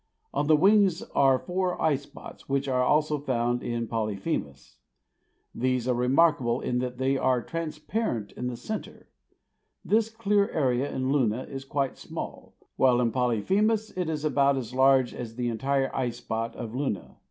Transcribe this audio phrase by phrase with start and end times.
[0.33, 4.79] On the wings are four eyespots which are also found in Polyphemus.
[5.53, 9.09] These are remarkable in that they are transparent in the center.
[9.85, 14.73] This clear area in Luna is quite small, while in Polyphemus it is about as
[14.73, 17.17] large as the entire eye spot of Luna.